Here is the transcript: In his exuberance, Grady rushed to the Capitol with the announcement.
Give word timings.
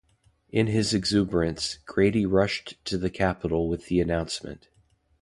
In 0.49 0.65
his 0.65 0.95
exuberance, 0.95 1.77
Grady 1.85 2.25
rushed 2.25 2.83
to 2.85 2.97
the 2.97 3.11
Capitol 3.11 3.69
with 3.69 3.85
the 3.85 3.99
announcement. 4.01 4.67